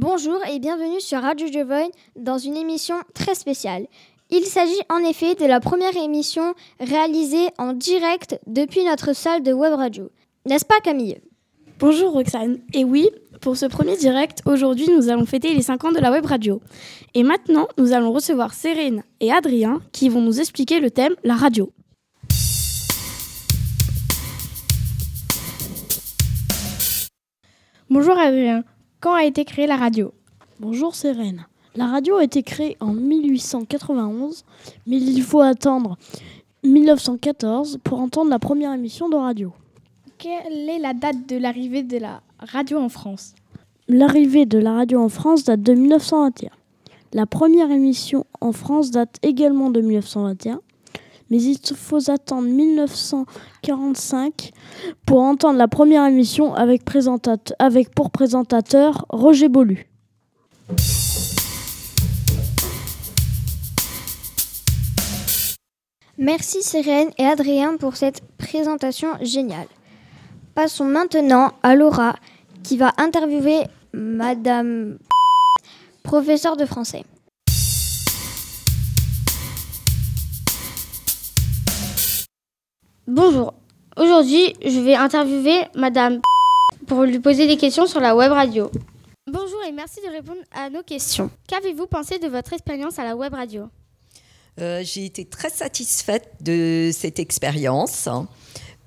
[0.00, 3.88] Bonjour et bienvenue sur Radio Jovogne dans une émission très spéciale.
[4.30, 9.52] Il s'agit en effet de la première émission réalisée en direct depuis notre salle de
[9.52, 10.08] web radio.
[10.46, 11.18] N'est-ce pas Camille?
[11.80, 12.60] Bonjour Roxane.
[12.72, 16.12] Et oui, pour ce premier direct, aujourd'hui nous allons fêter les 5 ans de la
[16.12, 16.60] web radio.
[17.14, 21.34] Et maintenant, nous allons recevoir Cérine et Adrien qui vont nous expliquer le thème la
[21.34, 21.72] radio.
[27.90, 28.62] Bonjour Adrien,
[29.00, 30.12] quand a été créée la radio
[30.60, 31.46] Bonjour Cérine.
[31.76, 34.44] La radio a été créée en 1891,
[34.88, 35.96] mais il faut attendre
[36.64, 39.52] 1914 pour entendre la première émission de radio.
[40.18, 43.34] Quelle est la date de l'arrivée de la radio en France?
[43.86, 46.50] L'arrivée de la radio en France date de 1921.
[47.12, 50.60] La première émission en France date également de 1921,
[51.30, 54.52] mais il faut attendre 1945
[55.06, 56.82] pour entendre la première émission avec,
[57.94, 59.86] pour présentateur Roger Bolu.
[66.20, 69.68] Merci Sérène et Adrien pour cette présentation géniale.
[70.54, 72.16] Passons maintenant à Laura
[72.64, 74.98] qui va interviewer Madame
[76.02, 77.04] professeure de français.
[83.10, 83.54] Bonjour.
[83.96, 86.20] Aujourd'hui, je vais interviewer Madame
[86.86, 88.70] pour lui poser des questions sur la web radio.
[89.26, 91.30] Bonjour et merci de répondre à nos questions.
[91.48, 93.68] Qu'avez-vous pensé de votre expérience à la web radio?
[94.60, 98.28] Euh, J'ai été très satisfaite de cette expérience hein,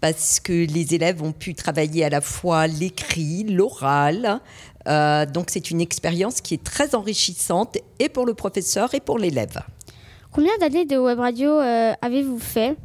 [0.00, 4.40] parce que les élèves ont pu travailler à la fois l'écrit, l'oral.
[4.86, 9.18] Euh, donc c'est une expérience qui est très enrichissante et pour le professeur et pour
[9.18, 9.60] l'élève.
[10.30, 12.76] Combien d'années de web radio euh, avez-vous fait?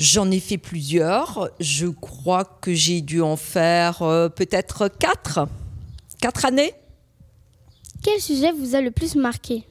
[0.00, 1.50] J'en ai fait plusieurs.
[1.60, 3.98] Je crois que j'ai dû en faire
[4.34, 5.46] peut-être quatre.
[6.22, 6.72] Quatre années.
[8.02, 9.64] Quel sujet vous a le plus marqué?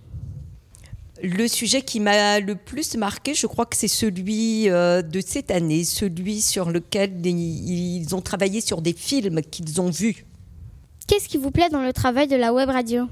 [1.24, 5.50] Le sujet qui m'a le plus marqué, je crois que c'est celui euh, de cette
[5.50, 10.28] année, celui sur lequel ils ont travaillé sur des films qu'ils ont vus.
[11.08, 13.08] Qu'est-ce qui vous plaît dans le travail de la web radio?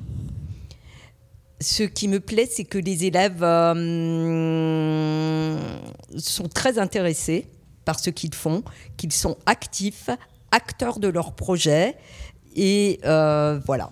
[1.59, 5.57] Ce qui me plaît, c'est que les élèves euh,
[6.17, 7.47] sont très intéressés
[7.85, 8.63] par ce qu'ils font,
[8.97, 10.09] qu'ils sont actifs,
[10.51, 11.95] acteurs de leur projet.
[12.55, 13.91] Et euh, voilà.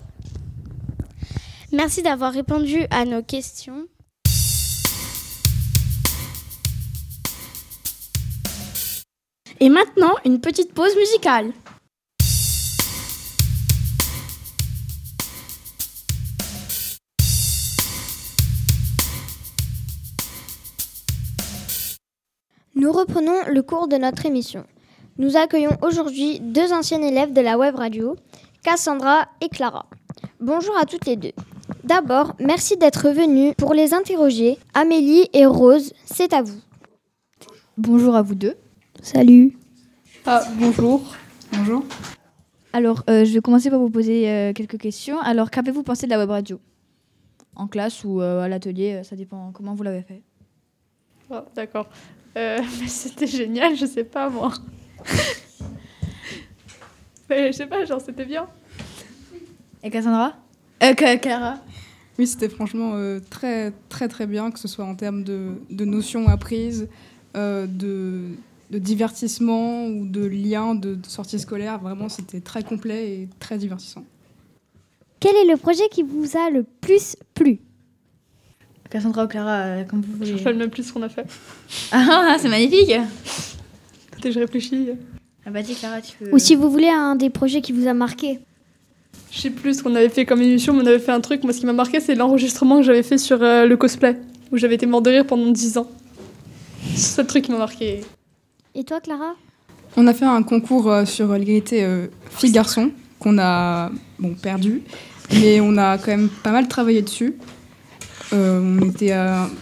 [1.72, 3.88] Merci d'avoir répondu à nos questions.
[9.60, 11.52] Et maintenant, une petite pause musicale.
[22.78, 24.66] Nous reprenons le cours de notre émission.
[25.18, 28.18] Nous accueillons aujourd'hui deux anciennes élèves de la web radio,
[28.64, 29.86] Cassandra et Clara.
[30.42, 31.32] Bonjour à toutes les deux.
[31.86, 34.58] D'abord, merci d'être venues pour les interroger.
[34.74, 36.60] Amélie et Rose, c'est à vous.
[37.78, 38.56] Bonjour à vous deux.
[39.02, 39.58] Salut.
[40.26, 41.02] Ah, bonjour.
[41.54, 41.86] Bonjour.
[42.74, 45.18] Alors, euh, je vais commencer par vous poser euh, quelques questions.
[45.22, 46.60] Alors, qu'avez-vous pensé de la web radio?
[47.56, 50.24] En classe ou euh, à l'atelier, ça dépend comment vous l'avez fait.
[51.30, 51.88] Oh, D'accord.
[52.88, 54.52] c'était génial, je sais pas moi.
[57.30, 58.48] Mais je sais pas, genre c'était bien.
[59.84, 60.36] Et Cassandra?
[60.84, 61.58] Euh, Clara
[62.20, 62.94] Oui, c'était franchement
[63.30, 66.88] très très très bien, que ce soit en termes de, de notions apprises,
[67.34, 68.36] de
[68.72, 71.80] de divertissement ou de liens de, sortie scolaire.
[71.80, 74.04] Vraiment, c'était très complet et très divertissant.
[75.20, 77.60] Quel est le projet qui vous a le plus plu?
[78.96, 80.32] Cassandra ou Clara, euh, comme vous voulez.
[80.32, 81.26] Je fais le même plus ce qu'on a fait.
[81.92, 82.96] Ah, c'est magnifique
[84.14, 84.92] Écoutez, je réfléchis.
[85.46, 86.30] Ah bah dis Clara, tu peux...
[86.32, 88.40] Ou si vous voulez un des projets qui vous a marqué
[89.32, 91.44] Je sais plus ce qu'on avait fait comme émission, mais on avait fait un truc.
[91.44, 94.16] Moi, ce qui m'a marqué, c'est l'enregistrement que j'avais fait sur euh, le cosplay,
[94.54, 95.92] où j'avais été mort de rire pendant 10 ans.
[96.96, 98.00] C'est le truc qui m'a marqué.
[98.76, 99.36] Et toi, Clara?
[99.98, 104.84] On a fait un concours euh, sur l'égalité euh, filles-garçons qu'on a bon, perdu,
[105.34, 107.36] mais on a quand même pas mal travaillé dessus.
[108.34, 109.14] Euh, on était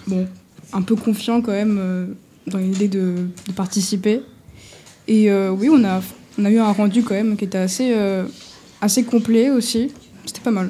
[0.08, 0.28] bon,
[0.72, 2.16] un peu confiants quand même
[2.48, 4.22] dans l'idée de, de, participer.
[5.08, 6.02] Et oui, on a,
[6.38, 7.94] on a eu un rendu quand même qui était assez,
[8.82, 9.92] assez complet aussi.
[10.26, 10.70] C'était pas mal.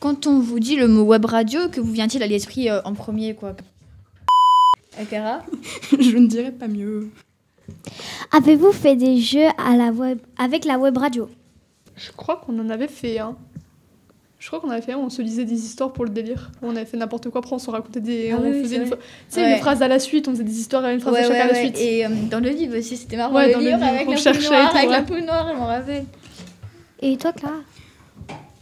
[0.00, 3.34] Quand on vous dit le mot web radio, que vous vient-il à l'esprit en premier
[3.34, 3.54] quoi?
[5.08, 5.42] Clara
[5.98, 7.10] Je ne dirais pas mieux.
[8.32, 11.28] Avez-vous fait des jeux à la web, avec la web radio?
[11.96, 13.36] Je crois qu'on en avait fait un.
[14.44, 16.50] Je crois qu'on avait fait on se lisait des histoires pour le délire.
[16.60, 18.30] On avait fait n'importe quoi, après on se racontait des.
[18.30, 18.96] Ah on oui, faisait une, tu
[19.28, 19.52] sais, Ouais.
[19.52, 21.40] une phrase à la suite, on faisait des histoires à une phrase Ouais, à ouais,
[21.40, 21.78] à la suite.
[21.80, 23.34] Et euh, dans le livre aussi, c'était marrant.
[23.34, 25.48] Ouais, le dans le livre avec on la cherchait noire, tout, avec la poule noire,
[25.50, 26.04] je m'en rappelle.
[27.00, 27.54] Et toi, Clara?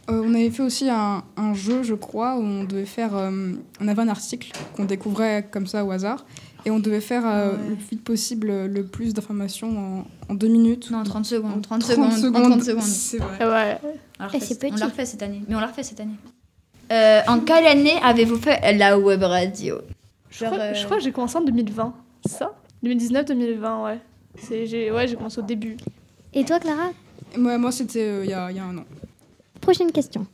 [0.09, 3.17] Euh, on avait fait aussi un, un jeu, je crois, où on devait faire.
[3.17, 3.51] euh,
[3.81, 6.25] on avait un article qu'on découvrait comme ça au hasard.
[6.65, 7.59] Et on devait faire euh, Ouais.
[7.71, 10.91] le plus vite possible euh, le plus d'informations en, en deux minutes.
[10.91, 11.63] Non, 30 secondes.
[11.63, 11.83] 30, 30
[12.13, 12.37] secondes.
[12.37, 12.83] En 30 secondes.
[12.83, 13.37] C'est vrai.
[13.41, 13.79] Ah ouais.
[14.21, 14.81] On l'a Et refait- c'est On petit.
[14.81, 15.43] l'a refait cette année.
[15.49, 16.15] Mais on l'a refait cette année.
[16.93, 19.79] Euh, en quelle année avez-vous fait la web radio?
[20.31, 21.95] Je Genre, crois, euh, je crois que j'ai commencé en 2020.
[22.27, 22.53] C'est ça?
[22.85, 23.99] 2019-2020, ouais.
[24.39, 25.77] C'est, j'ai, ouais, j'ai commencé au début.
[26.35, 26.91] Et toi, Clara?
[27.37, 28.85] Moi, moi c'était euh, il y, a, il y a un an.
[29.61, 30.27] Prochaine question.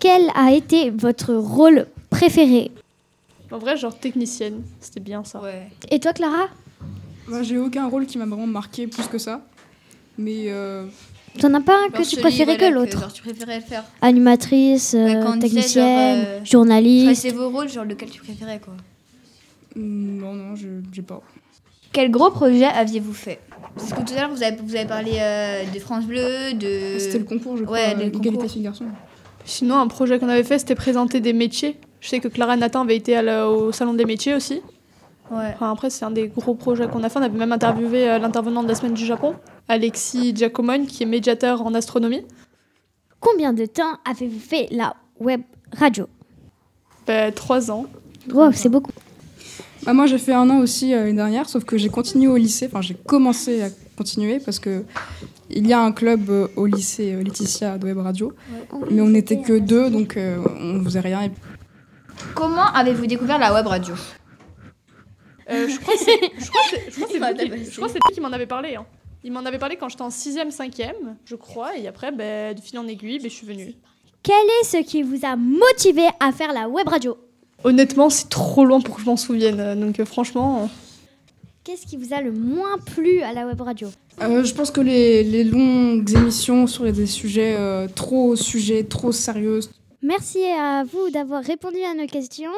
[0.00, 2.70] Quel a été votre rôle préféré?
[3.50, 5.40] En vrai, genre technicienne, c'était bien ça.
[5.40, 5.68] Ouais.
[5.90, 6.48] Et toi, Clara?
[7.26, 9.42] Moi, j'ai aucun rôle qui m'a vraiment marqué plus que ça.
[10.18, 10.86] Mais euh,
[11.40, 12.98] T'en as pas un que Genre tu préférais que l'autre?
[13.00, 13.84] Genre, tu préférais faire.
[14.02, 15.84] Animatrice, Ouais, euh, on disait, technicienne,
[16.20, 17.04] genre, euh, journaliste.
[17.06, 18.74] Choisissez vos rôles, genre lequel tu préférais, quoi?
[19.76, 21.22] mm, non, non, je- j'ai pas.
[21.92, 23.40] Quel gros projet aviez-vous fait?
[23.76, 26.98] Parce que tout à l'heure, vous avez, vous avez parlé euh, de France Bleu, de.
[26.98, 28.86] C'était le concours, je crois, ouais, euh, le égalité filles-garçons.
[29.44, 31.76] Sinon, un projet qu'on avait fait, c'était présenter des métiers.
[32.00, 34.60] Je sais que Clara et Nathan avaient été à la- au salon des métiers aussi.
[35.30, 35.50] Ouais.
[35.54, 37.18] Enfin, après, c'est un des gros projets qu'on a fait.
[37.18, 39.34] On avait même interviewé euh, l'intervenant de la semaine du Japon,
[39.68, 42.22] Alexis Giacomone, qui est médiateur en astronomie.
[43.20, 45.42] Combien de temps avez-vous fait la web
[45.76, 46.06] radio?
[47.06, 47.86] Ben, trois ans.
[48.32, 48.92] Wow, c'est beaucoup.
[49.84, 52.36] Bah, moi, j'ai fait un an aussi euh, l'année dernière, sauf que j'ai continué au
[52.36, 52.66] lycée.
[52.66, 54.84] Enfin, j'ai commencé à continuer parce que
[55.50, 58.32] il y a un club euh, au lycée euh, Laetitia de Web Radio,
[58.90, 61.22] mais on n'était que deux, donc euh, on faisait rien.
[61.22, 61.30] Et
[62.34, 63.94] Comment avez-vous découvert la web radio?
[65.50, 67.32] Euh, je crois que c'est je crois que c'est- je crois que c'est Il m'a
[67.32, 67.70] vous qui- tabassé.
[67.70, 68.74] je crois que c'est lui qui m'en avait parlé.
[68.76, 68.86] hein.
[69.24, 71.76] Il m'en avait parlé quand j'étais en 6ème, 5ème, je crois.
[71.76, 73.74] Et après, ben, de fil en aiguille, ben, je suis venue.
[74.22, 77.16] Quel est ce qui vous a motivé à faire la web radio?
[77.64, 79.58] Honnêtement, c'est trop loin pour que je m'en souvienne.
[79.58, 80.62] euh, Donc, euh, franchement.
[80.62, 80.66] euh,
[81.64, 83.88] Qu'est-ce qui vous a le moins plu à la web radio?
[84.22, 89.12] Euh, je pense que les, les longues émissions sur des sujets euh, trop sujets, trop
[89.12, 89.60] sérieux,
[90.02, 92.52] Merci à vous d'avoir répondu à nos questions.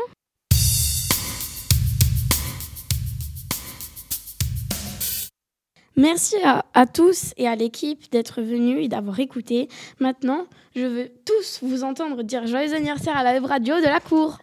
[5.96, 9.68] Merci à, tous et à l'équipe d'être venus et d'avoir écouté.
[10.00, 14.00] Maintenant, je veux tous vous entendre dire joyeux anniversaire à la web radio de la
[14.00, 14.38] cour.